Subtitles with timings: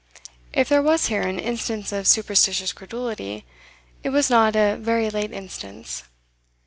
[0.51, 3.45] If there was here an "instance of superstitious credulity,"
[4.01, 6.05] it was not "a very late instance."